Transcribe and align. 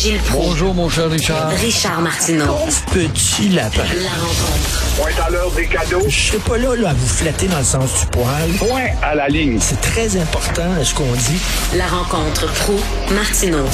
Gilles 0.00 0.18
Proulx. 0.30 0.46
Bonjour, 0.46 0.74
mon 0.74 0.88
cher 0.88 1.10
Richard. 1.10 1.50
Richard 1.50 2.00
Martineau. 2.00 2.56
Petit 2.90 3.50
lapin. 3.50 3.82
La 4.02 4.08
rencontre. 4.08 4.96
Point 4.96 5.26
à 5.26 5.30
l'heure 5.30 5.50
des 5.50 5.66
cadeaux. 5.66 6.08
Je 6.08 6.18
serai 6.18 6.38
pas 6.38 6.56
là, 6.56 6.74
là, 6.74 6.90
à 6.90 6.92
vous 6.94 7.06
flatter 7.06 7.48
dans 7.48 7.58
le 7.58 7.64
sens 7.64 8.00
du 8.00 8.06
poil. 8.06 8.48
Point 8.58 8.96
à 9.02 9.14
la 9.14 9.28
ligne. 9.28 9.58
C'est 9.60 9.78
très 9.82 10.16
important, 10.16 10.82
ce 10.82 10.94
qu'on 10.94 11.04
dit. 11.04 11.76
La 11.76 11.86
rencontre 11.86 12.50
pro 12.60 12.80
martineau 13.14 13.66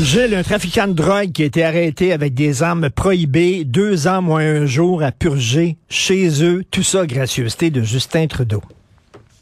Gilles, 0.00 0.34
un 0.34 0.42
trafiquant 0.42 0.88
de 0.88 0.94
drogue 0.94 1.30
qui 1.32 1.42
a 1.42 1.44
été 1.46 1.62
arrêté 1.62 2.14
avec 2.14 2.32
des 2.32 2.62
armes 2.62 2.88
prohibées, 2.88 3.64
deux 3.64 4.06
ans 4.06 4.22
moins 4.22 4.46
un 4.46 4.64
jour 4.64 5.02
à 5.02 5.12
purger 5.12 5.76
chez 5.90 6.42
eux, 6.42 6.64
tout 6.70 6.82
ça 6.82 7.04
gracieuseté 7.04 7.68
de 7.68 7.82
Justin 7.82 8.28
Trudeau. 8.28 8.62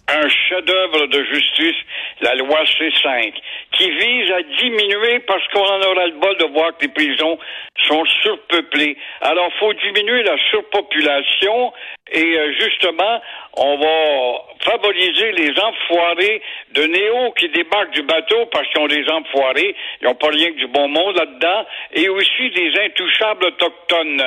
Un 0.09 0.29
chef-d'œuvre 0.29 1.07
de 1.07 1.25
justice, 1.33 1.81
la 2.21 2.35
loi 2.35 2.63
C5, 2.65 3.35
qui 3.73 3.91
vise 3.91 4.31
à 4.31 4.43
diminuer 4.43 5.21
parce 5.21 5.47
qu'on 5.49 5.65
en 5.65 5.83
aura 5.83 6.07
le 6.07 6.19
bol 6.21 6.37
de 6.39 6.45
voir 6.53 6.77
que 6.77 6.83
les 6.87 6.93
prisons 6.93 7.39
sont 7.87 8.05
surpeuplées. 8.23 8.97
Alors, 9.21 9.51
faut 9.59 9.73
diminuer 9.75 10.23
la 10.23 10.37
surpopulation 10.51 11.73
et 12.13 12.39
euh, 12.39 12.53
justement, 12.59 13.21
on 13.57 13.77
va 13.79 14.54
favoriser 14.65 15.33
les 15.33 15.53
enfoirés 15.61 16.43
de 16.73 16.83
Néo 16.85 17.33
qui 17.39 17.49
débarquent 17.51 17.93
du 17.93 18.03
bateau 18.03 18.47
parce 18.53 18.67
qu'ils 18.69 18.81
ont 18.81 18.89
des 18.89 19.09
enfoirés, 19.09 19.75
ils 20.01 20.07
n'ont 20.07 20.15
pas 20.15 20.29
rien 20.29 20.51
que 20.51 20.59
du 20.59 20.67
bon 20.69 20.89
monde 20.89 21.17
là-dedans, 21.17 21.67
et 21.93 22.09
aussi 22.09 22.51
des 22.51 22.73
intouchables 22.85 23.47
autochtones. 23.47 24.23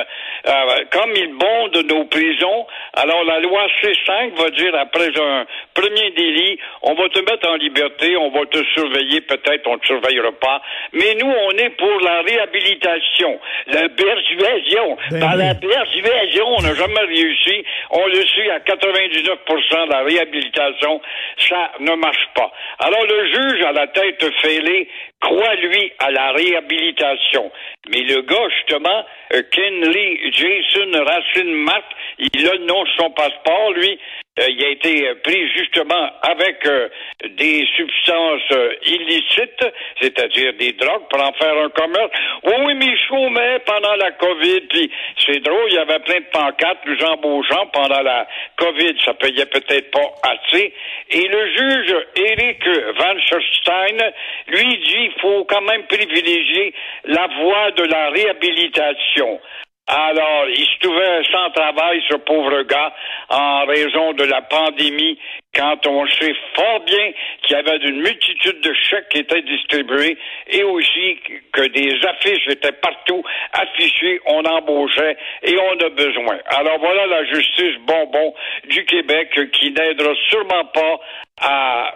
Euh, 0.46 0.52
comme 0.90 1.12
ils 1.16 1.34
bondent 1.34 1.84
nos 1.88 2.04
prisons, 2.04 2.66
alors 2.94 3.24
la 3.24 3.40
loi 3.40 3.66
C5 3.82 4.34
va 4.36 4.50
dire 4.50 4.74
après 4.76 5.08
un 5.18 5.46
premier 5.74 6.10
délit, 6.12 6.58
on 6.82 6.94
va 6.94 7.08
te 7.08 7.18
mettre 7.20 7.48
en 7.48 7.56
liberté, 7.56 8.16
on 8.16 8.30
va 8.30 8.46
te 8.46 8.62
surveiller, 8.74 9.20
peut-être 9.22 9.66
on 9.66 9.74
ne 9.74 9.78
te 9.78 9.86
surveillera 9.86 10.32
pas, 10.32 10.62
mais 10.92 11.14
nous, 11.20 11.30
on 11.30 11.50
est 11.52 11.70
pour 11.70 12.00
la 12.00 12.22
réhabilitation, 12.22 13.38
la 13.66 13.88
persuasion. 13.88 14.96
Ben 15.10 15.20
Par 15.20 15.34
oui. 15.34 15.38
la 15.38 15.54
persuasion, 15.54 16.46
on 16.56 16.62
n'a 16.62 16.74
jamais 16.74 17.00
réussi. 17.00 17.64
On 17.90 18.06
le 18.06 18.24
suit 18.26 18.50
à 18.50 18.60
99% 18.60 19.86
de 19.86 19.90
la 19.90 20.02
réhabilitation. 20.02 20.27
Ça 21.48 21.72
ne 21.80 21.94
marche 21.94 22.28
pas. 22.34 22.52
Alors 22.80 23.04
le 23.04 23.26
juge 23.26 23.62
à 23.64 23.72
la 23.72 23.86
tête 23.88 24.24
fêlée 24.42 24.88
croit, 25.20 25.54
lui, 25.56 25.92
à 25.98 26.10
la 26.10 26.32
réhabilitation. 26.32 27.50
Mais 27.88 28.00
le 28.00 28.22
gars, 28.22 28.48
justement, 28.56 29.04
euh, 29.34 29.42
Kenley 29.50 30.20
Jason 30.32 31.04
Racine 31.04 31.52
Matt, 31.52 31.84
il 32.18 32.48
a 32.48 32.56
de 32.56 32.66
son 32.98 33.10
passeport, 33.10 33.72
lui. 33.72 33.98
Euh, 34.38 34.50
il 34.50 34.64
a 34.64 34.68
été 34.68 35.14
pris 35.24 35.48
justement 35.56 36.10
avec 36.22 36.64
euh, 36.66 36.88
des 37.36 37.66
substances 37.76 38.52
euh, 38.52 38.72
illicites, 38.86 39.66
c'est-à-dire 40.00 40.52
des 40.54 40.72
drogues, 40.72 41.08
pour 41.10 41.20
en 41.20 41.32
faire 41.32 41.56
un 41.56 41.70
commerce. 41.70 42.10
Oui, 42.44 42.74
mais 43.30 43.58
pendant 43.66 43.94
la 43.96 44.12
COVID, 44.12 44.60
puis 44.68 44.90
c'est 45.26 45.40
drôle, 45.40 45.66
il 45.68 45.74
y 45.74 45.78
avait 45.78 45.98
plein 46.00 46.20
de 46.20 46.30
pancartes 46.32 46.78
nous 46.86 47.04
embauchant 47.06 47.66
pendant 47.72 48.02
la 48.02 48.26
COVID, 48.56 48.94
ça 49.04 49.14
payait 49.14 49.46
peut-être 49.46 49.90
pas 49.90 50.14
assez. 50.22 50.72
Et 51.10 51.28
le 51.28 51.46
juge 51.56 51.96
Eric 52.16 52.64
Van 52.96 53.18
Scherstein, 53.20 54.12
lui 54.48 54.76
dit 54.78 55.10
il 55.10 55.20
faut 55.20 55.44
quand 55.44 55.62
même 55.62 55.84
privilégier 55.86 56.74
la 57.04 57.26
voie 57.40 57.70
de 57.72 57.84
la 57.84 58.10
réhabilitation. 58.10 59.40
Alors, 59.88 60.46
il 60.50 60.66
se 60.66 60.78
trouvait 60.80 61.22
sans 61.32 61.50
travail, 61.50 62.02
ce 62.10 62.16
pauvre 62.16 62.62
gars, 62.64 62.94
en 63.30 63.64
raison 63.64 64.12
de 64.12 64.24
la 64.24 64.42
pandémie, 64.42 65.18
quand 65.54 65.86
on 65.86 66.06
sait 66.06 66.34
fort 66.54 66.80
bien 66.80 67.12
qu'il 67.42 67.56
y 67.56 67.58
avait 67.58 67.78
une 67.78 68.02
multitude 68.02 68.60
de 68.60 68.72
chèques 68.74 69.08
qui 69.08 69.18
étaient 69.20 69.40
distribués 69.40 70.18
et 70.48 70.62
aussi 70.62 71.18
que 71.52 71.66
des 71.68 71.94
affiches 72.06 72.46
étaient 72.48 72.72
partout 72.72 73.24
affichées, 73.54 74.20
on 74.26 74.44
embauchait 74.44 75.16
et 75.42 75.56
on 75.58 75.80
a 75.80 75.88
besoin. 75.88 76.38
Alors 76.48 76.78
voilà 76.78 77.06
la 77.06 77.24
justice 77.24 77.78
bonbon 77.86 78.34
du 78.68 78.84
Québec 78.84 79.30
qui 79.52 79.70
n'aidera 79.70 80.12
sûrement 80.28 80.66
pas 80.66 81.00
à 81.40 81.94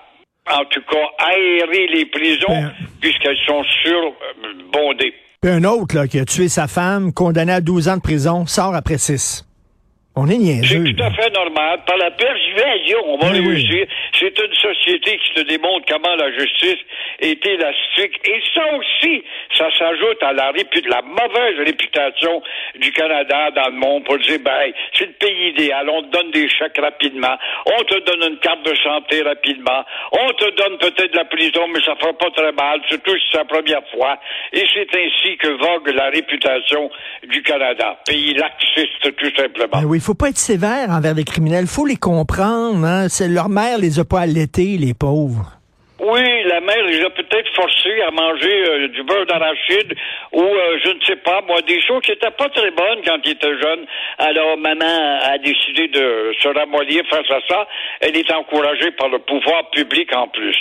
en 0.50 0.64
tout 0.64 0.82
cas, 0.82 1.09
aérer 1.19 1.86
les 1.86 2.06
prisons, 2.06 2.48
Ben- 2.48 2.72
puisqu'elles 3.00 3.38
sont 3.47 3.62
surbondées. 3.84 5.14
Puis 5.42 5.50
un 5.50 5.64
autre 5.64 5.97
là, 5.97 6.06
qui 6.06 6.20
a 6.20 6.25
tué 6.25 6.48
sa 6.48 6.69
femme, 6.69 7.12
condamné 7.12 7.53
à 7.53 7.60
12 7.60 7.88
ans 7.88 7.97
de 7.97 8.00
prison, 8.00 8.47
sort 8.47 8.76
après 8.76 8.97
6. 8.97 9.44
On 10.14 10.28
est 10.28 10.34
C'est 10.34 10.38
niaiseux. 10.38 10.84
tout 10.84 11.03
à 11.03 11.10
fait 11.10 11.30
normal. 11.30 11.80
Par 11.84 11.97
la 11.97 12.10
persuasion, 12.12 12.98
on 13.08 13.19
va 13.19 13.32
Oui, 13.32 13.41
oui. 13.41 13.86
C'est 14.34 14.44
une 14.47 14.54
société 14.54 15.19
qui 15.19 15.34
te 15.34 15.41
démontre 15.48 15.84
comment 15.88 16.15
la 16.16 16.31
justice 16.32 16.78
est 17.20 17.44
élastique. 17.44 18.20
Et 18.25 18.41
ça 18.54 18.62
aussi, 18.76 19.22
ça 19.56 19.66
s'ajoute 19.78 20.22
à 20.22 20.32
la, 20.32 20.53
répu- 20.53 20.88
la 20.88 21.03
mauvaise 21.03 21.59
réputation 21.66 22.42
du 22.78 22.92
Canada 22.92 23.50
dans 23.54 23.69
le 23.69 23.76
monde 23.78 24.04
pour 24.04 24.19
dire, 24.19 24.38
ben, 24.44 24.72
c'est 24.94 25.06
le 25.06 25.12
pays 25.12 25.50
idéal. 25.50 25.88
On 25.91 26.03
te 26.03 26.16
donne 26.16 26.31
des 26.31 26.48
chèques 26.48 26.78
rapidement. 26.81 27.37
On 27.66 27.82
te 27.84 27.98
donne 28.04 28.32
une 28.32 28.38
carte 28.38 28.62
de 28.65 28.75
santé 28.76 29.22
rapidement. 29.22 29.84
On 30.12 30.32
te 30.32 30.50
donne 30.56 30.78
peut-être 30.78 31.12
de 31.12 31.16
la 31.19 31.25
prison, 31.25 31.66
mais 31.69 31.81
ça 31.84 31.94
fera 31.97 32.12
pas 32.15 32.31
très 32.34 32.53
mal, 32.53 32.81
surtout 32.88 33.12
si 33.16 33.25
c'est 33.32 33.38
la 33.38 33.44
première 33.44 33.82
fois. 33.94 34.19
Et 34.53 34.65
c'est 34.72 34.88
ainsi 34.97 35.37
que 35.38 35.48
vogue 35.48 35.88
la 35.94 36.09
réputation 36.10 36.91
du 37.28 37.42
Canada. 37.42 37.98
Pays 38.06 38.34
laxiste, 38.34 39.15
tout 39.16 39.31
simplement. 39.37 39.81
Ben 39.81 39.84
oui, 39.87 39.98
il 39.98 40.03
faut 40.03 40.15
pas 40.15 40.28
être 40.28 40.38
sévère 40.38 40.88
envers 40.91 41.15
les 41.15 41.25
criminels, 41.25 41.66
faut 41.66 41.87
les 41.87 41.97
comprendre. 41.97 42.84
Hein. 42.87 43.09
C'est 43.09 43.28
leur 43.28 43.48
mère 43.48 43.78
les 43.78 43.98
a 43.98 44.04
pas 44.04 44.21
allaités, 44.22 44.77
les 44.78 44.94
pauvres. 44.94 45.53
Oui, 46.05 46.21
la 46.49 46.60
mère 46.60 46.84
les 46.84 47.00
a 47.05 47.10
peut-être 47.10 47.49
forcés 47.55 48.03
à 48.03 48.10
manger 48.10 48.65
euh, 48.69 48.88
du 48.88 49.05
beurre 49.05 49.25
d'arachide 49.25 49.94
ou 50.33 50.41
euh, 50.43 50.78
je 50.84 50.91
ne 50.91 51.00
sais 51.06 51.15
pas, 51.15 51.41
moi, 51.47 51.60
des 51.62 51.81
choses 51.81 52.03
qui 52.03 52.10
n'étaient 52.10 52.33
pas 52.37 52.49
très 52.49 52.72
bonnes 52.72 52.99
quand 53.06 53.19
ils 53.25 53.31
étaient 53.31 53.56
jeunes. 53.62 53.87
Alors 54.19 54.56
maman 54.59 55.21
a 55.22 55.38
décidé 55.38 55.87
de 55.87 56.33
se 56.43 56.49
ramollir 56.49 57.05
face 57.09 57.31
à 57.31 57.38
ça. 57.49 57.69
Elle 58.00 58.16
est 58.16 58.33
encouragée 58.33 58.91
par 58.99 59.10
le 59.10 59.21
pouvoir 59.21 59.71
public 59.71 60.09
en 60.16 60.27
plus. 60.27 60.59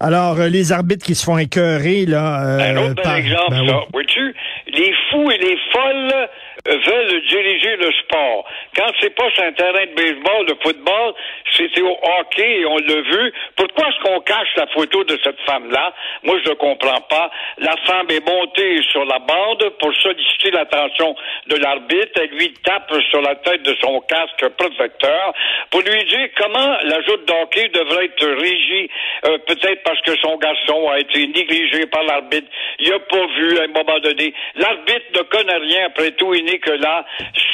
Alors, 0.00 0.40
euh, 0.40 0.48
les 0.48 0.72
arbitres 0.72 1.06
qui 1.06 1.14
se 1.14 1.24
font 1.24 1.38
écœurer, 1.38 2.04
là... 2.06 2.40
Un 2.58 2.76
autre 2.78 2.94
bel 2.96 3.04
par- 3.04 3.14
exemple, 3.16 3.50
ben 3.50 3.68
ça. 3.68 3.78
oui. 3.78 3.84
Vois-tu, 3.92 4.34
les 4.66 4.92
fous 5.10 5.30
et 5.30 5.38
les 5.38 5.56
folles 5.72 6.28
veulent 6.66 7.22
diriger 7.28 7.76
le 7.76 7.92
sport. 7.92 8.44
Quand 8.76 8.90
c'est 9.00 9.14
pas 9.14 9.30
sur 9.30 9.42
un 9.42 9.52
terrain 9.52 9.86
de 9.86 9.94
baseball, 9.94 10.46
de 10.46 10.54
football, 10.62 11.14
c'était 11.56 11.82
au 11.82 11.98
hockey 12.20 12.60
et 12.60 12.66
on 12.66 12.76
l'a 12.76 13.00
vu. 13.00 13.32
Pourquoi 13.56 13.88
est-ce 13.88 14.00
qu'on 14.02 14.20
cache 14.20 14.48
la 14.56 14.66
photo 14.68 15.04
de 15.04 15.18
cette 15.22 15.40
femme-là? 15.40 15.92
Moi, 16.22 16.36
je 16.44 16.50
ne 16.50 16.54
comprends 16.54 17.00
pas. 17.08 17.30
La 17.58 17.74
femme 17.86 18.06
est 18.10 18.26
montée 18.26 18.80
sur 18.90 19.04
la 19.04 19.18
bande 19.18 19.70
pour 19.80 19.94
solliciter 19.96 20.50
l'attention 20.52 21.14
de 21.48 21.56
l'arbitre. 21.56 22.20
Elle 22.20 22.30
lui 22.30 22.52
tape 22.64 22.92
sur 23.10 23.20
la 23.22 23.34
tête 23.36 23.62
de 23.62 23.76
son 23.80 24.00
casque 24.02 24.48
protecteur 24.56 25.34
pour 25.70 25.80
lui 25.80 26.04
dire 26.04 26.28
comment 26.36 26.76
la 26.84 27.00
joute 27.02 27.26
de 27.26 27.32
hockey 27.32 27.68
devrait 27.68 28.06
être 28.06 28.26
régie, 28.40 28.88
euh, 29.26 29.38
peut-être 29.46 29.82
parce 29.82 30.00
que 30.02 30.16
son 30.18 30.36
garçon 30.36 30.88
a 30.90 31.00
été 31.00 31.26
négligé 31.26 31.86
par 31.86 32.02
l'arbitre. 32.04 32.48
Il 32.78 32.90
n'a 32.90 32.98
pas 33.00 33.26
vu 33.26 33.58
à 33.58 33.62
un 33.62 33.68
moment 33.68 33.98
donné. 34.00 34.32
L'arbitre 34.54 35.06
ne 35.14 35.22
connaît 35.22 35.56
rien, 35.56 35.86
après 35.86 36.12
tout, 36.12 36.32
que 36.58 36.70
là, 36.70 37.04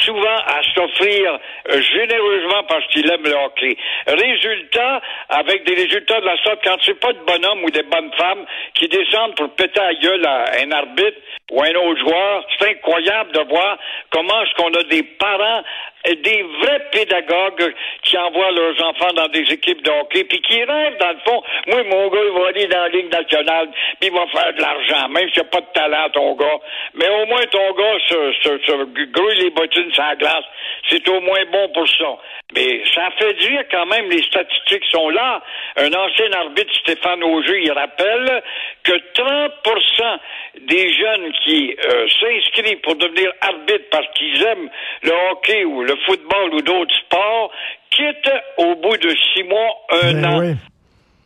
souvent 0.05 0.37
à 0.47 0.63
s'offrir 0.75 1.39
euh, 1.71 1.81
généreusement 1.81 2.63
parce 2.69 2.87
qu'il 2.89 3.11
aime 3.11 3.25
le 3.25 3.35
hockey. 3.35 3.77
Résultat, 4.07 5.01
avec 5.29 5.65
des 5.65 5.75
résultats 5.75 6.21
de 6.21 6.27
la 6.27 6.37
sorte, 6.43 6.61
quand 6.65 6.77
c'est 6.85 6.99
pas 6.99 7.13
de 7.13 7.19
bonhomme 7.21 7.65
ou 7.65 7.71
des 7.71 7.83
bonnes 7.83 8.13
femmes 8.17 8.45
qui 8.75 8.89
descendent 8.89 9.35
pour 9.37 9.51
péter 9.55 9.81
à 9.81 9.95
gueule 9.95 10.27
à 10.27 10.45
un 10.63 10.71
arbitre 10.73 11.19
ou 11.51 11.63
un 11.63 11.75
autre 11.75 12.01
joueur, 12.01 12.45
c'est 12.59 12.71
incroyable 12.71 13.33
de 13.33 13.41
voir 13.49 13.79
comment 14.11 14.43
est-ce 14.43 14.55
qu'on 14.55 14.75
a 14.75 14.83
des 14.85 15.03
parents 15.03 15.63
des 16.07 16.43
vrais 16.61 16.81
pédagogues 16.93 17.75
qui 18.03 18.17
envoient 18.17 18.51
leurs 18.53 18.85
enfants 18.87 19.13
dans 19.15 19.29
des 19.29 19.45
équipes 19.53 19.83
de 19.83 19.91
hockey, 19.91 20.25
puis 20.25 20.41
qui 20.41 20.63
rêvent, 20.63 20.99
dans 20.99 21.13
le 21.13 21.19
fond, 21.27 21.43
moi, 21.67 21.83
mon 21.85 22.09
gars, 22.09 22.21
il 22.25 22.41
va 22.41 22.47
aller 22.49 22.67
dans 22.67 22.83
la 22.83 22.89
Ligue 22.89 23.13
nationale, 23.13 23.69
puis 24.01 24.11
il 24.11 24.13
va 24.13 24.27
faire 24.29 24.53
de 24.55 24.61
l'argent, 24.61 25.09
même 25.09 25.29
s'il 25.31 25.43
n'y 25.43 25.49
a 25.49 25.51
pas 25.51 25.61
de 25.61 25.73
talent, 25.75 26.11
ton 26.11 26.35
gars. 26.35 26.59
Mais 26.95 27.09
au 27.09 27.27
moins, 27.27 27.45
ton 27.51 27.73
gars 27.73 27.99
se, 28.09 28.33
se, 28.43 28.59
se 28.67 29.07
grouille 29.11 29.37
les 29.37 29.51
bottines 29.51 29.93
sur 29.93 30.03
la 30.03 30.17
glace. 30.17 30.45
C'est 30.91 31.07
au 31.09 31.21
moins 31.21 31.45
bon 31.53 31.69
pour 31.75 31.89
ça. 31.89 32.17
Mais 32.55 32.83
ça 32.95 33.11
fait 33.19 33.35
dire 33.35 33.63
quand 33.71 33.87
même, 33.87 34.09
les 34.11 34.23
statistiques 34.23 34.85
sont 34.91 35.11
là. 35.11 35.43
Un 35.77 35.93
ancien 35.93 36.33
arbitre, 36.33 36.73
Stéphane 36.81 37.23
Auger, 37.23 37.61
il 37.63 37.73
rappelle 37.73 38.43
que 38.85 38.93
30% 38.93 40.19
des 40.63 40.93
jeunes 40.93 41.33
qui 41.45 41.77
euh, 41.79 42.07
s'inscrivent 42.21 42.81
pour 42.81 42.97
devenir 42.97 43.31
arbitre 43.41 43.85
parce 43.91 44.07
qu'ils 44.15 44.43
aiment 44.43 44.71
le 45.03 45.13
hockey 45.31 45.65
ou 45.65 45.83
le 45.83 45.95
football 46.07 46.55
ou 46.55 46.63
d'autres 46.63 46.95
sports 47.07 47.51
quittent 47.91 48.33
au 48.59 48.75
bout 48.77 48.97
de 48.97 49.11
six 49.35 49.43
mois, 49.45 49.77
un 50.03 50.13
Ben 50.15 50.27
an. 50.27 50.39
oui. 50.41 50.55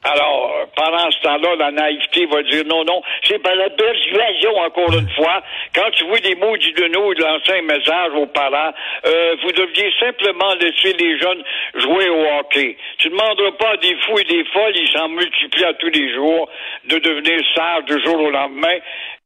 Alors, 0.04 0.66
pendant 0.74 1.10
ce 1.12 1.20
temps-là, 1.20 1.54
la 1.56 1.70
naïveté 1.70 2.26
va 2.26 2.42
dire 2.42 2.64
non, 2.66 2.84
non, 2.84 3.02
c'est 3.22 3.38
par 3.38 3.54
la 3.54 3.70
persuasion, 3.70 4.56
encore 4.58 4.92
une 4.92 5.08
fois. 5.10 5.42
Quand 5.72 5.88
tu 5.92 6.04
vois 6.04 6.18
des 6.18 6.34
mots 6.34 6.56
du 6.56 6.72
de 6.72 6.86
nous 6.88 7.14
de 7.14 7.22
lancer 7.22 7.52
un 7.58 7.62
message 7.62 8.12
aux 8.16 8.26
parents, 8.26 8.72
euh, 9.06 9.36
vous 9.42 9.52
deviez 9.52 9.92
simplement 10.00 10.54
laisser 10.54 10.92
les 10.94 11.18
jeunes 11.20 11.44
jouer 11.74 12.08
au 12.08 12.24
hockey. 12.40 12.76
Tu 12.98 13.08
ne 13.08 13.12
demanderas 13.12 13.52
pas 13.52 13.70
à 13.70 13.76
des 13.76 13.94
fous 14.00 14.18
et 14.18 14.24
des 14.24 14.44
folles, 14.46 14.76
ils 14.76 14.90
s'en 14.90 15.08
multiplient 15.08 15.66
à 15.66 15.74
tous 15.74 15.90
les 15.90 16.12
jours, 16.14 16.48
de 16.84 16.98
devenir 16.98 17.40
sages 17.54 17.84
du 17.84 18.04
jour 18.04 18.20
au 18.20 18.30
lendemain. 18.30 18.78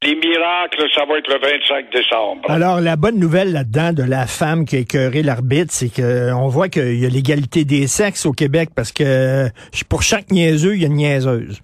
Les 0.06 0.14
miracles, 0.14 0.84
ça 0.94 1.04
va 1.04 1.18
être 1.18 1.28
le 1.28 1.38
25 1.40 1.90
décembre. 1.92 2.42
Alors, 2.48 2.80
la 2.80 2.94
bonne 2.94 3.18
nouvelle 3.18 3.52
là-dedans 3.52 3.92
de 3.92 4.08
la 4.08 4.26
femme 4.28 4.64
qui 4.64 4.76
a 4.76 4.78
écœuré 4.78 5.22
l'arbitre, 5.22 5.72
c'est 5.72 5.90
qu'on 5.90 6.46
voit 6.46 6.68
qu'il 6.68 6.98
y 7.02 7.04
a 7.06 7.08
l'égalité 7.08 7.64
des 7.64 7.88
sexes 7.88 8.24
au 8.24 8.32
Québec 8.32 8.68
parce 8.76 8.92
que 8.92 9.02
euh, 9.04 9.48
pour 9.88 10.02
chaque 10.02 10.30
niaiseux, 10.30 10.74
il 10.76 10.82
y 10.82 10.84
a 10.84 10.86
une 10.88 10.94
niaiseuse. 10.94 11.60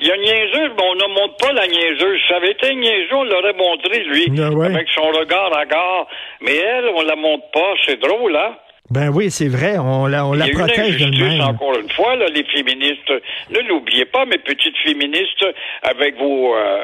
Il 0.00 0.06
y 0.06 0.10
a 0.12 0.14
une 0.14 0.22
niaiseuse, 0.22 0.70
mais 0.76 0.84
on 0.84 0.94
ne 0.94 1.14
montre 1.20 1.36
pas 1.38 1.52
la 1.52 1.66
niaiseuse. 1.66 2.20
Ça 2.28 2.36
avait 2.36 2.52
été 2.52 2.70
une 2.70 2.80
niaiseuse, 2.80 3.10
on 3.12 3.24
l'aurait 3.24 3.54
montré, 3.54 4.04
lui, 4.04 4.32
Ah 4.40 4.50
ouais. 4.52 4.66
avec 4.66 4.86
son 4.94 5.08
regard 5.10 5.52
à 5.56 5.66
gare. 5.66 6.06
Mais 6.40 6.54
elle, 6.54 6.84
on 6.94 7.02
la 7.02 7.16
montre 7.16 7.50
pas. 7.52 7.72
C'est 7.84 8.00
drôle, 8.00 8.36
hein? 8.36 8.54
Ben 8.90 9.10
oui, 9.10 9.30
c'est 9.30 9.48
vrai, 9.48 9.76
on 9.78 10.06
la, 10.06 10.24
on 10.26 10.32
la 10.32 10.46
Il 10.46 10.52
y 10.52 10.56
a 10.56 10.58
protège 10.58 11.00
une 11.00 11.08
injustice, 11.08 11.40
encore 11.42 11.78
une 11.78 11.90
fois, 11.90 12.16
là, 12.16 12.26
les 12.28 12.44
féministes. 12.44 13.12
Ne 13.50 13.60
l'oubliez 13.68 14.06
pas, 14.06 14.24
mes 14.24 14.38
petites 14.38 14.76
féministes, 14.82 15.44
avec 15.82 16.16
vos, 16.16 16.54
euh, 16.54 16.80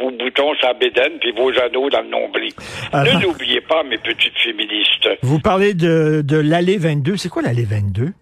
vos 0.00 0.10
boutons 0.10 0.54
sur 0.54 0.68
la 0.68 0.74
bédaine 0.74 1.18
puis 1.20 1.32
vos 1.32 1.50
anneaux 1.58 1.90
dans 1.90 2.00
le 2.00 2.08
nombril. 2.08 2.52
Ah. 2.92 3.04
Ne 3.04 3.22
l'oubliez 3.22 3.60
pas, 3.60 3.82
mes 3.82 3.98
petites 3.98 4.38
féministes. 4.38 5.08
Vous 5.22 5.38
parlez 5.38 5.74
de, 5.74 6.22
de 6.24 6.38
l'allée 6.38 6.78
22. 6.78 7.16
C'est 7.18 7.28
quoi 7.28 7.42
l'allée 7.42 7.66
22? 7.68 8.12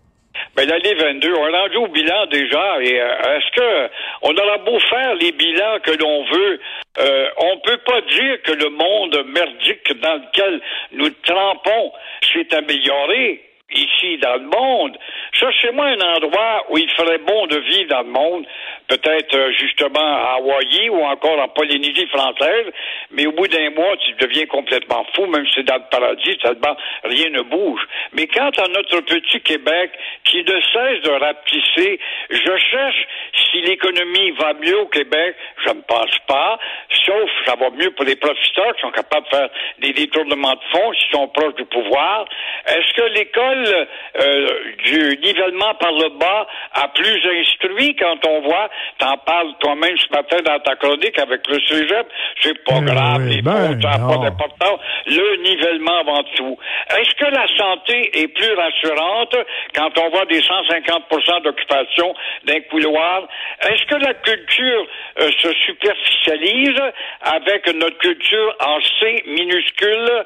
Ben, 0.57 0.69
l'année 0.69 0.95
22, 0.95 1.33
on 1.35 1.47
est 1.47 1.59
rendu 1.59 1.77
au 1.77 1.89
bilan 1.89 2.27
déjà. 2.31 2.83
Et 2.83 3.01
euh, 3.01 3.37
est-ce 3.37 3.57
que 3.57 3.91
on 4.23 4.37
aura 4.37 4.59
beau 4.59 4.79
faire 4.79 5.15
les 5.17 5.33
bilans 5.33 5.81
que 5.83 5.93
l'on 5.93 6.25
veut, 6.25 6.61
euh, 6.99 7.29
on 7.39 7.59
peut 7.59 7.79
pas 7.79 8.01
dire 8.03 8.43
que 8.43 8.53
le 8.53 8.71
monde 8.71 9.25
merdique 9.27 10.01
dans 10.01 10.15
lequel 10.15 10.61
nous 10.93 11.11
trempons 11.25 11.93
s'est 12.33 12.55
amélioré 12.55 13.52
ici 13.75 14.19
dans 14.19 14.35
le 14.35 14.47
monde. 14.47 14.99
Cherchez-moi 15.33 15.87
un 15.87 16.17
endroit 16.17 16.67
où 16.71 16.79
il 16.79 16.91
ferait 16.91 17.19
bon 17.19 17.47
de 17.47 17.59
vivre 17.59 17.89
dans 17.91 18.03
le 18.03 18.11
monde, 18.11 18.47
peut-être 18.89 19.35
euh, 19.35 19.53
justement 19.53 20.01
à 20.01 20.37
Hawaï 20.37 20.89
ou 20.91 21.03
encore 21.03 21.39
en 21.39 21.49
Polynésie 21.49 22.07
française, 22.09 22.67
mais 23.11 23.27
au 23.27 23.33
bout 23.33 23.49
d'un 23.49 23.71
mois, 23.71 23.97
tu 23.99 24.13
deviens 24.15 24.47
complètement 24.47 25.07
fou, 25.15 25.27
même 25.27 25.47
si 25.47 25.53
c'est 25.57 25.67
dans 25.67 25.77
le 25.77 25.89
paradis, 25.91 26.39
tellement 26.39 26.77
rien 27.05 27.31
ne 27.31 27.43
bouge. 27.43 27.81
Mais 28.13 28.27
quant 28.27 28.51
à 28.51 28.69
notre 28.69 29.01
petit 29.01 29.41
Québec, 29.41 29.91
qui 30.25 30.39
ne 30.39 30.61
cesse 30.61 31.03
de 31.03 31.11
rapetisser, 31.11 32.01
je 32.31 32.57
cherche 32.71 33.07
si 33.51 33.61
l'économie 33.63 34.31
va 34.33 34.55
mieux 34.55 34.79
au 34.81 34.87
Québec, 34.87 35.37
je 35.65 35.71
ne 35.71 35.81
pense 35.83 36.19
pas, 36.27 36.59
sauf 37.05 37.31
ça 37.47 37.55
va 37.57 37.71
mieux 37.71 37.91
pour 37.93 38.05
les 38.05 38.17
profiteurs 38.17 38.75
qui 38.77 38.83
sont 38.83 38.91
capables 38.91 39.27
de 39.27 39.37
faire 39.37 39.49
des 39.79 39.93
détournements 39.93 40.55
de 40.55 40.65
fonds, 40.73 40.93
s'ils 40.95 41.11
sont 41.13 41.29
proches 41.29 41.55
du 41.55 41.65
pouvoir. 41.65 42.27
Est-ce 42.67 42.95
que 42.95 43.09
l'école 43.15 43.62
euh, 43.67 44.49
du 44.85 45.19
nivellement 45.23 45.75
par 45.75 45.93
le 45.93 46.09
bas 46.19 46.47
a 46.75 46.89
plus 46.89 47.21
instruit 47.41 47.95
quand 47.97 48.27
on 48.27 48.41
voit, 48.43 48.69
t'en 48.99 49.17
parles 49.19 49.53
toi-même 49.61 49.97
ce 49.99 50.09
matin 50.15 50.37
dans 50.45 50.59
ta 50.61 50.77
chronique 50.77 51.19
avec 51.19 51.47
le 51.49 51.59
cégep, 51.61 52.07
c'est 52.41 52.65
pas 52.65 52.79
Oui, 52.79 52.85
grave, 52.87 53.23
oui, 53.23 53.37
les 53.37 53.43
ben 53.43 53.81
ça 53.81 53.99
n'a 53.99 54.07
pas 54.07 54.19
d'importance. 54.19 54.81
Le 55.07 55.43
nivellement 55.43 55.99
avant 56.01 56.23
tout. 56.37 56.57
Est-ce 56.91 57.15
que 57.15 57.31
la 57.31 57.47
santé 57.57 58.11
est 58.23 58.29
plus 58.29 58.53
rassurante 58.55 59.37
quand 59.75 59.99
on 59.99 60.11
voit 60.11 60.27
des 60.27 60.41
150% 60.41 61.43
d'occupation 61.43 62.15
d'un 62.45 62.61
couloir? 62.71 63.29
Est-ce 63.63 63.85
que 63.87 63.97
la 63.97 64.15
culture 64.15 64.87
euh, 65.21 65.31
se 65.39 65.53
superficialise 65.67 66.81
avec 67.23 67.67
notre 67.75 67.99
culture 67.99 68.57
en 68.61 68.79
C 69.01 69.23
minuscule? 69.27 70.25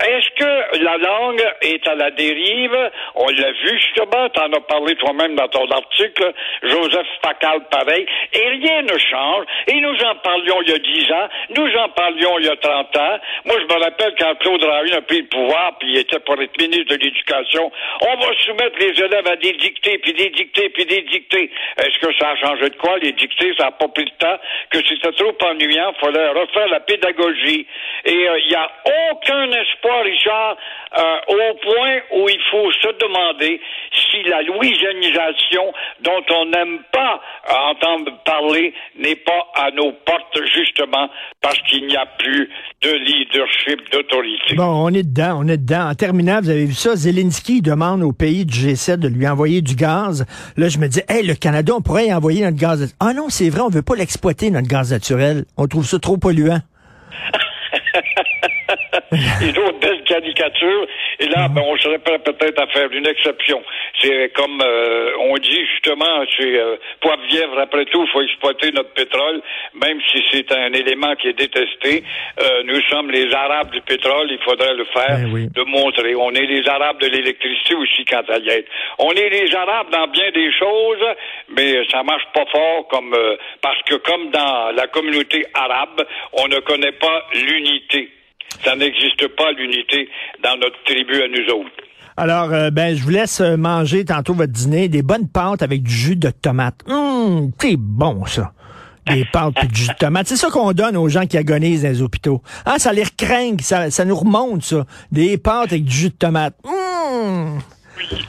Est-ce 0.00 0.28
que 0.38 0.84
la 0.84 0.96
langue 0.98 1.44
est 1.62 1.86
à 1.86 1.94
la 1.94 2.10
dérive? 2.10 2.77
On 3.14 3.28
l'a 3.28 3.52
vu 3.52 3.78
justement, 3.78 4.28
t'en 4.30 4.52
as 4.52 4.60
parlé 4.60 4.94
toi-même 4.96 5.34
dans 5.36 5.48
ton 5.48 5.66
article, 5.70 6.32
Joseph 6.62 7.06
Facal 7.22 7.60
pareil, 7.70 8.06
et 8.32 8.48
rien 8.48 8.82
ne 8.82 8.98
change. 8.98 9.44
Et 9.66 9.80
nous 9.80 9.96
en 10.04 10.14
parlions 10.16 10.62
il 10.62 10.70
y 10.70 10.74
a 10.74 10.78
10 10.78 11.12
ans, 11.12 11.28
nous 11.56 11.76
en 11.76 11.88
parlions 11.90 12.38
il 12.38 12.46
y 12.46 12.48
a 12.48 12.56
30 12.56 12.96
ans. 12.96 13.18
Moi, 13.44 13.56
je 13.60 13.74
me 13.74 13.82
rappelle 13.82 14.14
quand 14.18 14.34
Claude 14.40 14.62
Raoult 14.62 14.94
a 14.94 15.00
pris 15.02 15.22
le 15.22 15.26
pouvoir, 15.26 15.78
puis 15.78 15.90
il 15.90 15.98
était 15.98 16.20
pour 16.20 16.40
être 16.40 16.60
ministre 16.60 16.96
de 16.96 17.02
l'Éducation, 17.02 17.70
on 18.00 18.16
va 18.16 18.32
soumettre 18.44 18.78
les 18.78 19.00
élèves 19.00 19.26
à 19.26 19.36
des 19.36 19.52
dictées, 19.52 19.98
puis 19.98 20.12
des 20.12 20.30
dictées, 20.30 20.68
puis 20.70 20.86
des 20.86 21.02
dictées. 21.02 21.50
Est-ce 21.78 21.98
que 21.98 22.14
ça 22.18 22.30
a 22.30 22.36
changé 22.36 22.70
de 22.70 22.76
quoi? 22.76 22.98
Les 22.98 23.12
dictées, 23.12 23.52
ça 23.56 23.64
n'a 23.64 23.70
pas 23.72 23.88
pris 23.88 24.04
le 24.04 24.16
temps, 24.18 24.38
que 24.70 24.78
c'était 24.86 25.12
trop 25.12 25.34
ennuyant, 25.44 25.92
il 25.96 26.00
fallait 26.00 26.28
refaire 26.28 26.68
la 26.68 26.80
pédagogie. 26.80 27.66
Et 28.04 28.28
euh, 28.28 28.38
il 28.40 28.48
n'y 28.48 28.54
a 28.54 28.70
aucun 29.10 29.50
espoir, 29.50 30.02
Richard, 30.04 30.56
euh, 30.98 31.16
au 31.28 31.54
point 31.54 31.98
où 32.12 32.28
il 32.28 32.40
faut 32.50 32.57
se 32.72 32.88
demander 32.98 33.60
si 33.92 34.22
la 34.28 34.42
louisianisation, 34.42 35.72
dont 36.02 36.22
on 36.30 36.44
n'aime 36.46 36.78
pas 36.92 37.20
entendre 37.70 38.12
parler, 38.24 38.74
n'est 38.98 39.16
pas 39.16 39.46
à 39.54 39.70
nos 39.70 39.92
portes, 39.92 40.38
justement, 40.54 41.08
parce 41.40 41.58
qu'il 41.62 41.86
n'y 41.86 41.96
a 41.96 42.06
plus 42.18 42.50
de 42.82 42.90
leadership 42.90 43.90
d'autorité. 43.92 44.54
Bon, 44.56 44.86
on 44.86 44.88
est 44.88 45.02
dedans, 45.02 45.40
on 45.40 45.48
est 45.48 45.56
dedans. 45.56 45.90
En 45.90 45.94
terminant, 45.94 46.40
vous 46.40 46.50
avez 46.50 46.64
vu 46.64 46.74
ça, 46.74 46.96
Zelensky 46.96 47.62
demande 47.62 48.02
au 48.02 48.12
pays 48.12 48.44
du 48.44 48.58
G7 48.58 48.96
de 48.96 49.08
lui 49.08 49.26
envoyer 49.26 49.62
du 49.62 49.74
gaz. 49.74 50.26
Là, 50.56 50.68
je 50.68 50.78
me 50.78 50.88
dis, 50.88 51.00
hey, 51.08 51.26
le 51.26 51.34
Canada, 51.34 51.74
on 51.76 51.80
pourrait 51.80 52.06
y 52.06 52.14
envoyer 52.14 52.44
notre 52.44 52.58
gaz. 52.58 52.94
Ah 53.00 53.12
non, 53.14 53.28
c'est 53.28 53.50
vrai, 53.50 53.60
on 53.60 53.68
veut 53.68 53.82
pas 53.82 53.96
l'exploiter, 53.96 54.50
notre 54.50 54.68
gaz 54.68 54.92
naturel. 54.92 55.44
On 55.56 55.66
trouve 55.66 55.84
ça 55.84 55.98
trop 55.98 56.16
polluant. 56.16 56.60
Une 59.42 59.58
autre 59.58 59.78
belle 59.80 60.02
caricature. 60.04 60.86
Et 61.20 61.26
là, 61.26 61.48
ben, 61.48 61.62
on 61.64 61.76
serait 61.78 61.98
prêt 61.98 62.18
peut-être 62.18 62.60
à 62.62 62.66
faire 62.68 62.90
une 62.92 63.06
exception. 63.06 63.62
C'est 64.00 64.32
comme 64.34 64.60
euh, 64.62 65.10
on 65.20 65.34
dit 65.38 65.66
justement 65.72 66.24
chez 66.36 66.58
euh, 66.58 66.76
Poivre-Vièvre, 67.00 67.58
après 67.58 67.84
tout, 67.86 68.04
il 68.04 68.10
faut 68.10 68.22
exploiter 68.22 68.70
notre 68.72 68.92
pétrole, 68.92 69.40
même 69.74 69.98
si 70.10 70.22
c'est 70.30 70.52
un 70.52 70.72
élément 70.72 71.14
qui 71.16 71.28
est 71.28 71.38
détesté. 71.38 72.04
Euh, 72.40 72.62
nous 72.64 72.80
sommes 72.82 73.10
les 73.10 73.32
Arabes 73.34 73.70
du 73.70 73.80
pétrole, 73.80 74.28
il 74.30 74.38
faudrait 74.44 74.74
le 74.74 74.84
faire, 74.84 75.18
Ben 75.18 75.30
oui. 75.32 75.48
le 75.54 75.64
montrer. 75.64 76.14
On 76.14 76.30
est 76.32 76.46
les 76.46 76.68
Arabes 76.68 77.00
de 77.00 77.08
l'électricité 77.08 77.74
aussi 77.74 78.04
quand 78.04 78.28
à 78.28 78.38
y 78.38 78.48
être. 78.48 78.68
On 78.98 79.12
est 79.12 79.30
les 79.30 79.54
Arabes 79.54 79.90
dans 79.90 80.06
bien 80.08 80.30
des 80.32 80.52
choses, 80.52 81.04
mais 81.48 81.86
ça 81.90 82.02
marche 82.02 82.26
pas 82.34 82.44
fort 82.52 82.86
comme 82.88 83.14
euh, 83.14 83.36
parce 83.62 83.82
que 83.82 83.96
comme 83.96 84.30
dans 84.30 84.70
la 84.74 84.86
communauté 84.88 85.44
arabe, 85.54 86.04
on 86.32 86.48
ne 86.48 86.60
connaît 86.60 86.92
pas 86.92 87.26
l'unité. 87.34 88.10
Ça 88.64 88.74
n'existe 88.76 89.28
pas 89.36 89.52
l'unité 89.52 90.08
dans 90.42 90.56
notre 90.56 90.82
tribu 90.84 91.22
à 91.22 91.28
nous 91.28 91.54
autres. 91.54 91.70
Alors, 92.16 92.52
euh, 92.52 92.70
ben, 92.70 92.96
je 92.96 93.02
vous 93.02 93.10
laisse 93.10 93.40
euh, 93.40 93.56
manger 93.56 94.04
tantôt 94.04 94.34
votre 94.34 94.52
dîner, 94.52 94.88
des 94.88 95.02
bonnes 95.02 95.28
pâtes 95.28 95.62
avec 95.62 95.84
du 95.84 95.94
jus 95.94 96.16
de 96.16 96.30
tomate. 96.30 96.80
Hum, 96.88 97.52
c'est 97.60 97.76
bon, 97.76 98.26
ça. 98.26 98.52
Des 99.08 99.24
pâtes 99.24 99.54
et 99.62 99.68
du 99.68 99.82
jus 99.82 99.88
de 99.88 99.94
tomate. 99.94 100.26
C'est 100.26 100.36
ça 100.36 100.50
qu'on 100.50 100.72
donne 100.72 100.96
aux 100.96 101.08
gens 101.08 101.26
qui 101.26 101.38
agonisent 101.38 101.82
dans 101.82 101.88
les 101.88 102.02
hôpitaux. 102.02 102.42
Ah, 102.66 102.78
ça 102.78 102.92
les 102.92 103.04
recringue, 103.04 103.60
ça, 103.60 103.90
ça 103.90 104.04
nous 104.04 104.16
remonte, 104.16 104.64
ça. 104.64 104.84
Des 105.12 105.38
pâtes 105.38 105.72
avec 105.72 105.84
du 105.84 105.94
jus 105.94 106.08
de 106.10 106.14
tomate. 106.14 106.54
Hum. 106.64 107.60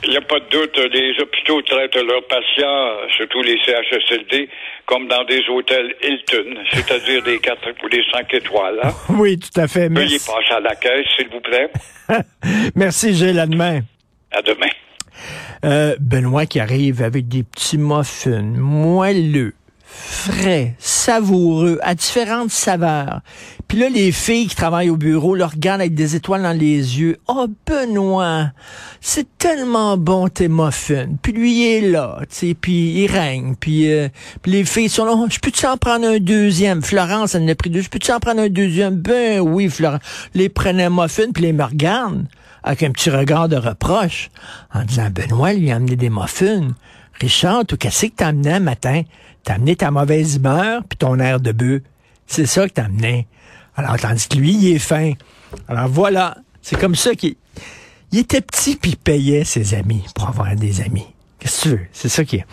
Il 0.04 0.10
n'y 0.10 0.16
a 0.16 0.20
pas 0.20 0.40
de 0.40 0.48
doute, 0.50 0.76
les 0.92 1.12
hôpitaux 1.20 1.62
traitent 1.62 1.94
leurs 1.94 2.26
patients, 2.26 3.08
surtout 3.16 3.42
les 3.42 3.58
CHSLD, 3.64 4.48
comme 4.86 5.08
dans 5.08 5.24
des 5.24 5.42
hôtels 5.48 5.94
Hilton, 6.02 6.62
c'est-à-dire 6.72 7.22
des 7.22 7.38
4 7.38 7.58
ou 7.84 7.88
des 7.88 8.02
5 8.12 8.34
étoiles. 8.34 8.80
Hein? 8.82 8.90
Oui, 9.10 9.38
tout 9.38 9.60
à 9.60 9.68
fait. 9.68 9.88
Veuillez 9.88 10.18
passer 10.18 10.54
à 10.54 10.60
la 10.60 10.74
caisse, 10.74 11.06
s'il 11.16 11.28
vous 11.28 11.40
plaît. 11.40 11.70
Merci 12.74 13.14
Gilles, 13.14 13.38
à 13.38 13.46
demain. 13.46 13.80
À 14.32 14.42
demain. 14.42 14.70
Euh, 15.64 15.94
Benoît 16.00 16.46
qui 16.46 16.58
arrive 16.58 17.02
avec 17.02 17.28
des 17.28 17.42
petits 17.42 17.76
muffins 17.76 18.42
moelleux, 18.42 19.54
frais, 19.92 20.74
savoureux, 20.78 21.78
à 21.82 21.94
différentes 21.94 22.50
saveurs. 22.50 23.20
Puis 23.68 23.78
là, 23.78 23.88
les 23.88 24.12
filles 24.12 24.46
qui 24.48 24.56
travaillent 24.56 24.90
au 24.90 24.96
bureau 24.96 25.34
le 25.34 25.44
regardent 25.44 25.80
avec 25.80 25.94
des 25.94 26.16
étoiles 26.16 26.42
dans 26.42 26.56
les 26.56 27.00
yeux. 27.00 27.18
Oh, 27.28 27.46
Benoît, 27.66 28.50
c'est 29.00 29.26
tellement 29.38 29.96
bon 29.96 30.28
tes 30.28 30.48
muffins. 30.48 31.08
Puis 31.22 31.32
lui, 31.32 31.52
il 31.52 31.66
est 31.66 31.90
là, 31.90 32.18
tu 32.22 32.48
sais, 32.48 32.54
puis 32.54 33.02
il 33.02 33.10
règne. 33.10 33.54
Puis, 33.58 33.92
euh, 33.92 34.08
les 34.46 34.64
filles 34.64 34.88
sont 34.88 35.04
là, 35.04 35.12
Oh, 35.14 35.26
je 35.30 35.38
peux-tu 35.38 35.66
en 35.66 35.76
prendre 35.76 36.06
un 36.06 36.18
deuxième? 36.18 36.82
Florence, 36.82 37.34
elle 37.34 37.42
en 37.42 37.48
a 37.48 37.54
pris 37.54 37.70
deux. 37.70 37.82
Je 37.82 37.90
peux-tu 37.90 38.12
en 38.12 38.20
prendre 38.20 38.40
un 38.40 38.48
deuxième? 38.48 38.96
Ben 38.96 39.40
oui, 39.40 39.68
Florence. 39.68 40.00
Les 40.34 40.48
prenait 40.48 40.84
un 40.84 40.90
muffin, 40.90 41.30
puis 41.32 41.42
les 41.42 41.52
me 41.52 41.64
regardent 41.64 42.26
avec 42.62 42.82
un 42.82 42.90
petit 42.90 43.10
regard 43.10 43.48
de 43.48 43.56
reproche 43.56 44.30
en 44.74 44.84
disant 44.84 45.08
Benoît 45.10 45.52
lui 45.52 45.70
a 45.70 45.76
amené 45.76 45.96
des 45.96 46.10
muffins. 46.10 46.68
Richard, 47.20 47.66
toi, 47.66 47.78
qu'est-ce 47.78 48.06
que 48.06 48.12
t'as 48.16 48.28
amené 48.28 48.52
un 48.52 48.60
matin? 48.60 49.02
T'as 49.44 49.54
amené 49.54 49.76
ta 49.76 49.90
mauvaise 49.90 50.36
humeur 50.36 50.82
puis 50.88 50.96
ton 50.96 51.18
air 51.18 51.40
de 51.40 51.52
bœuf. 51.52 51.82
C'est 52.26 52.46
ça 52.46 52.66
que 52.68 52.74
t'as 52.74 52.84
amené. 52.84 53.26
Alors, 53.76 53.98
tandis 53.98 54.28
que 54.28 54.36
lui, 54.36 54.54
il 54.54 54.74
est 54.74 54.78
fin. 54.78 55.12
Alors 55.68 55.88
voilà, 55.88 56.36
c'est 56.62 56.78
comme 56.78 56.94
ça 56.94 57.14
qu'il 57.14 57.34
il 58.12 58.20
était 58.20 58.40
petit 58.40 58.76
puis 58.76 58.92
il 58.92 58.96
payait 58.96 59.44
ses 59.44 59.74
amis 59.74 60.04
pour 60.14 60.28
avoir 60.28 60.54
des 60.56 60.80
amis. 60.80 61.06
Qu'est-ce 61.40 61.56
que 61.56 61.62
tu 61.62 61.68
veux? 61.70 61.80
C'est 61.92 62.10
ça 62.10 62.24
qui 62.24 62.36
est. 62.36 62.44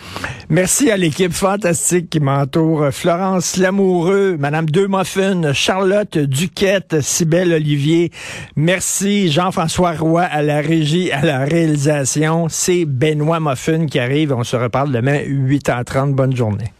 Merci 0.47 0.89
à 0.89 0.95
l'équipe 0.95 1.33
fantastique 1.33 2.09
qui 2.09 2.21
m'entoure. 2.21 2.87
Florence 2.91 3.57
Lamoureux, 3.57 4.37
Madame 4.39 4.65
Deux 4.65 4.87
Muffin, 4.87 5.51
Charlotte 5.51 6.17
Duquette, 6.17 7.01
Cybelle 7.01 7.51
Olivier. 7.51 8.11
Merci 8.55 9.29
Jean-François 9.29 9.91
Roy 9.91 10.23
à 10.23 10.41
la 10.41 10.61
régie, 10.61 11.11
à 11.11 11.25
la 11.25 11.39
réalisation. 11.39 12.47
C'est 12.49 12.85
Benoît 12.85 13.41
Muffin 13.41 13.87
qui 13.87 13.99
arrive. 13.99 14.31
On 14.31 14.45
se 14.45 14.55
reparle 14.55 14.93
demain 14.93 15.19
8h30. 15.19 16.13
Bonne 16.13 16.35
journée. 16.35 16.71